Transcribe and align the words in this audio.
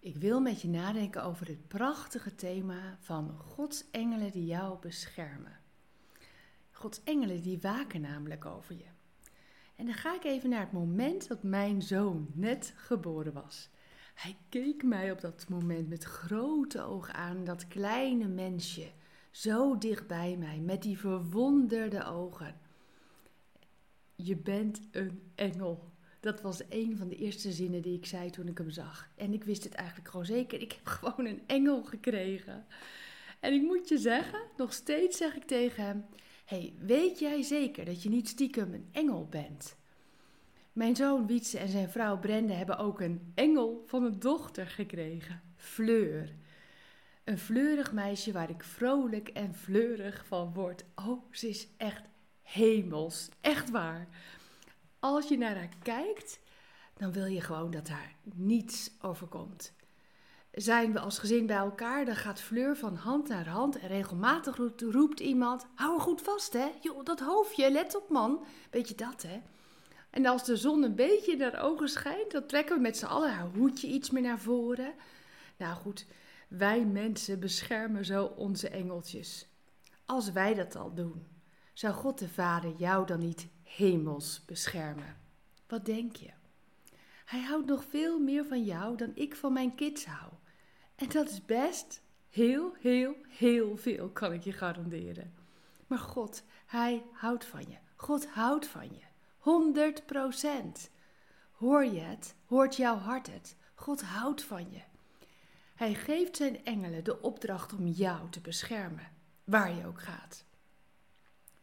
Ik 0.00 0.16
wil 0.16 0.40
met 0.40 0.62
je 0.62 0.68
nadenken 0.68 1.22
over 1.24 1.46
het 1.46 1.68
prachtige 1.68 2.34
thema 2.34 2.96
van 3.00 3.38
Gods 3.38 3.90
engelen 3.90 4.30
die 4.30 4.46
jou 4.46 4.78
beschermen. 4.80 5.60
Gods 6.70 7.02
engelen 7.04 7.42
die 7.42 7.60
waken 7.60 8.00
namelijk 8.00 8.44
over 8.44 8.74
je. 8.74 8.86
En 9.76 9.84
dan 9.86 9.94
ga 9.94 10.14
ik 10.14 10.24
even 10.24 10.50
naar 10.50 10.60
het 10.60 10.72
moment 10.72 11.28
dat 11.28 11.42
mijn 11.42 11.82
zoon 11.82 12.28
net 12.32 12.72
geboren 12.76 13.32
was. 13.32 13.68
Hij 14.14 14.36
keek 14.48 14.82
mij 14.82 15.12
op 15.12 15.20
dat 15.20 15.48
moment 15.48 15.88
met 15.88 16.04
grote 16.04 16.82
ogen 16.82 17.14
aan, 17.14 17.44
dat 17.44 17.68
kleine 17.68 18.28
mensje, 18.28 18.90
zo 19.30 19.78
dicht 19.78 20.06
bij 20.06 20.36
mij, 20.36 20.58
met 20.58 20.82
die 20.82 20.98
verwonderde 20.98 22.04
ogen. 22.04 22.60
Je 24.14 24.36
bent 24.36 24.80
een 24.90 25.22
engel. 25.34 25.92
Dat 26.28 26.40
was 26.40 26.62
een 26.68 26.96
van 26.96 27.08
de 27.08 27.16
eerste 27.16 27.52
zinnen 27.52 27.82
die 27.82 27.96
ik 27.96 28.06
zei 28.06 28.30
toen 28.30 28.48
ik 28.48 28.58
hem 28.58 28.70
zag. 28.70 29.10
En 29.16 29.32
ik 29.32 29.44
wist 29.44 29.64
het 29.64 29.74
eigenlijk 29.74 30.08
gewoon 30.08 30.26
zeker. 30.26 30.60
Ik 30.60 30.72
heb 30.72 30.86
gewoon 30.96 31.26
een 31.26 31.42
engel 31.46 31.82
gekregen. 31.82 32.66
En 33.40 33.52
ik 33.52 33.62
moet 33.62 33.88
je 33.88 33.98
zeggen, 33.98 34.40
nog 34.56 34.72
steeds 34.72 35.16
zeg 35.16 35.36
ik 35.36 35.44
tegen 35.44 35.84
hem: 35.84 36.04
hey, 36.44 36.74
weet 36.78 37.18
jij 37.18 37.42
zeker 37.42 37.84
dat 37.84 38.02
je 38.02 38.08
niet 38.08 38.28
stiekem 38.28 38.74
een 38.74 38.88
engel 38.92 39.26
bent? 39.30 39.76
Mijn 40.72 40.96
zoon 40.96 41.26
Wietse 41.26 41.58
en 41.58 41.68
zijn 41.68 41.90
vrouw 41.90 42.18
Brenda 42.18 42.54
hebben 42.54 42.78
ook 42.78 43.00
een 43.00 43.32
engel 43.34 43.82
van 43.86 44.04
een 44.04 44.18
dochter 44.18 44.66
gekregen, 44.66 45.42
Fleur. 45.56 46.34
Een 47.24 47.38
fleurig 47.38 47.92
meisje 47.92 48.32
waar 48.32 48.50
ik 48.50 48.62
vrolijk 48.64 49.28
en 49.28 49.54
fleurig 49.54 50.26
van 50.26 50.52
word. 50.54 50.84
Oh, 50.94 51.22
ze 51.30 51.48
is 51.48 51.68
echt 51.76 52.02
hemels, 52.42 53.28
echt 53.40 53.70
waar 53.70 54.08
als 55.00 55.28
je 55.28 55.38
naar 55.38 55.56
haar 55.56 55.76
kijkt, 55.82 56.40
dan 56.96 57.12
wil 57.12 57.26
je 57.26 57.40
gewoon 57.40 57.70
dat 57.70 57.88
haar 57.88 58.14
niets 58.22 58.90
overkomt. 59.00 59.72
Zijn 60.52 60.92
we 60.92 61.00
als 61.00 61.18
gezin 61.18 61.46
bij 61.46 61.56
elkaar, 61.56 62.04
dan 62.04 62.16
gaat 62.16 62.40
Fleur 62.40 62.76
van 62.76 62.94
hand 62.94 63.28
naar 63.28 63.48
hand 63.48 63.78
en 63.78 63.88
regelmatig 63.88 64.56
roept, 64.76 65.20
iemand: 65.20 65.66
Hou 65.74 65.94
er 65.94 66.00
goed 66.00 66.22
vast, 66.22 66.52
hè? 66.52 66.68
Joh, 66.80 67.04
dat 67.04 67.20
hoofdje, 67.20 67.70
let 67.70 67.96
op, 67.96 68.08
man. 68.08 68.44
Weet 68.70 68.88
je 68.88 68.94
dat, 68.94 69.22
hè? 69.22 69.40
En 70.10 70.26
als 70.26 70.44
de 70.44 70.56
zon 70.56 70.82
een 70.82 70.94
beetje 70.94 71.32
in 71.32 71.42
haar 71.42 71.62
ogen 71.62 71.88
schijnt, 71.88 72.30
dan 72.30 72.46
trekken 72.46 72.76
we 72.76 72.82
met 72.82 72.96
z'n 72.96 73.06
allen 73.06 73.32
haar 73.32 73.48
hoedje 73.54 73.86
iets 73.86 74.10
meer 74.10 74.22
naar 74.22 74.38
voren. 74.38 74.94
Nou 75.56 75.74
goed, 75.74 76.06
wij 76.48 76.84
mensen 76.84 77.40
beschermen 77.40 78.04
zo 78.04 78.24
onze 78.24 78.68
engeltjes. 78.68 79.46
Als 80.06 80.32
wij 80.32 80.54
dat 80.54 80.76
al 80.76 80.94
doen, 80.94 81.26
zou 81.78 81.94
God 81.94 82.18
de 82.18 82.28
Vader 82.28 82.74
jou 82.76 83.06
dan 83.06 83.18
niet 83.18 83.48
hemels 83.62 84.44
beschermen? 84.44 85.16
Wat 85.66 85.84
denk 85.84 86.16
je? 86.16 86.30
Hij 87.24 87.42
houdt 87.42 87.66
nog 87.66 87.84
veel 87.84 88.18
meer 88.18 88.44
van 88.44 88.64
jou 88.64 88.96
dan 88.96 89.10
ik 89.14 89.36
van 89.36 89.52
mijn 89.52 89.74
kids 89.74 90.06
hou. 90.06 90.32
En 90.94 91.08
dat 91.08 91.28
is 91.30 91.44
best 91.44 92.02
heel, 92.30 92.74
heel, 92.80 93.14
heel 93.28 93.76
veel, 93.76 94.08
kan 94.08 94.32
ik 94.32 94.44
je 94.44 94.52
garanderen. 94.52 95.34
Maar 95.86 95.98
God, 95.98 96.42
Hij 96.66 97.02
houdt 97.12 97.44
van 97.44 97.64
je. 97.68 97.76
God 97.96 98.26
houdt 98.26 98.66
van 98.66 98.88
je. 98.94 99.04
100 99.38 100.06
procent. 100.06 100.90
Hoor 101.52 101.84
je 101.84 102.00
het? 102.00 102.34
Hoort 102.46 102.76
jouw 102.76 102.96
hart 102.96 103.26
het? 103.26 103.56
God 103.74 104.02
houdt 104.02 104.42
van 104.42 104.70
je. 104.70 104.82
Hij 105.74 105.94
geeft 105.94 106.36
zijn 106.36 106.64
engelen 106.64 107.04
de 107.04 107.20
opdracht 107.20 107.72
om 107.72 107.86
jou 107.86 108.30
te 108.30 108.40
beschermen, 108.40 109.08
waar 109.44 109.74
je 109.74 109.86
ook 109.86 110.00
gaat. 110.00 110.46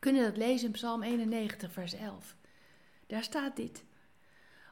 We 0.00 0.06
kunnen 0.06 0.24
dat 0.24 0.36
lezen 0.36 0.66
in 0.66 0.72
Psalm 0.72 1.02
91, 1.02 1.72
vers 1.72 1.94
11. 1.94 2.36
Daar 3.06 3.22
staat 3.22 3.56
dit. 3.56 3.84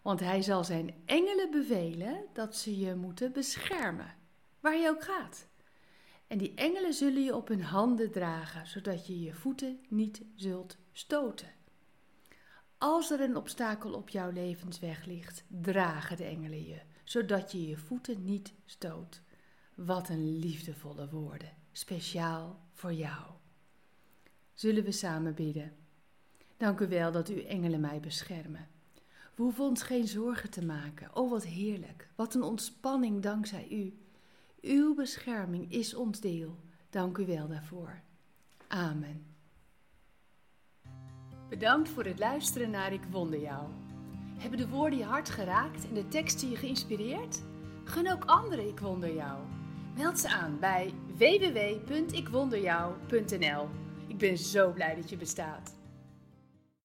Want 0.03 0.21
hij 0.21 0.43
zal 0.43 0.65
zijn 0.65 0.95
engelen 1.05 1.51
bevelen 1.51 2.25
dat 2.33 2.57
ze 2.57 2.79
je 2.79 2.95
moeten 2.95 3.33
beschermen, 3.33 4.15
waar 4.61 4.77
je 4.77 4.89
ook 4.89 5.05
gaat. 5.05 5.47
En 6.27 6.39
die 6.39 6.55
engelen 6.55 6.95
zullen 6.95 7.23
je 7.23 7.37
op 7.37 7.49
hun 7.49 7.63
handen 7.63 8.11
dragen, 8.11 8.67
zodat 8.67 9.07
je 9.07 9.21
je 9.21 9.35
voeten 9.35 9.81
niet 9.89 10.23
zult 10.35 10.77
stoten. 10.93 11.53
Als 12.79 13.11
er 13.11 13.21
een 13.21 13.37
obstakel 13.37 13.93
op 13.93 14.09
jouw 14.09 14.31
levensweg 14.31 15.05
ligt, 15.05 15.45
dragen 15.49 16.17
de 16.17 16.25
engelen 16.25 16.65
je, 16.65 16.81
zodat 17.05 17.53
je 17.53 17.69
je 17.69 17.77
voeten 17.77 18.25
niet 18.25 18.53
stoot. 18.65 19.23
Wat 19.75 20.09
een 20.09 20.39
liefdevolle 20.39 21.09
woorden, 21.09 21.57
speciaal 21.73 22.61
voor 22.73 22.93
jou. 22.93 23.39
Zullen 24.59 24.85
we 24.85 24.93
samen 24.93 25.35
bidden? 25.35 25.73
Dank 26.57 26.81
u 26.81 26.89
wel 26.89 27.13
dat 27.13 27.29
uw 27.29 27.43
engelen 27.43 27.81
mij 27.81 28.01
beschermen. 28.01 28.69
We 29.35 29.43
hoeven 29.43 29.65
ons 29.65 29.83
geen 29.83 30.09
zorgen 30.09 30.51
te 30.51 30.65
maken. 30.65 31.17
Oh, 31.17 31.31
wat 31.31 31.45
heerlijk. 31.45 32.09
Wat 32.15 32.35
een 32.35 32.43
ontspanning 32.43 33.23
dankzij 33.23 33.67
u. 33.71 33.99
Uw 34.61 34.95
bescherming 34.95 35.73
is 35.73 35.95
ons 35.95 36.21
deel. 36.21 36.57
Dank 36.91 37.19
u 37.19 37.27
wel 37.27 37.49
daarvoor. 37.49 38.01
Amen. 38.69 39.27
Bedankt 41.49 41.89
voor 41.89 42.05
het 42.05 42.19
luisteren 42.19 42.71
naar 42.71 42.93
Ik 42.93 43.05
Wonder 43.11 43.41
Jou. 43.41 43.69
Hebben 44.39 44.59
de 44.59 44.69
woorden 44.69 44.99
je 44.99 45.05
hart 45.05 45.31
geraakt 45.31 45.89
en 45.89 45.95
de 45.95 46.09
teksten 46.09 46.51
je 46.51 46.57
geïnspireerd? 46.57 47.43
Gun 47.85 48.13
ook 48.13 48.25
anderen 48.25 48.69
Ik 48.69 48.79
Wonder 48.79 49.15
Jou. 49.15 49.39
Meld 49.97 50.19
ze 50.19 50.29
aan 50.29 50.59
bij 50.59 50.95
www.ikwonderjou.nl. 51.17 53.88
Ik 54.19 54.29
ben 54.29 54.39
zo 54.39 54.71
blij 54.71 54.95
dat 54.95 55.11
je 55.11 55.17
bestaat. 55.17 55.78